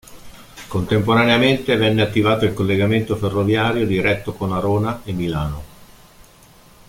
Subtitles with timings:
[0.67, 5.63] Contemporaneamente venne attivato il collegamento ferroviario diretto con Arona e Milano.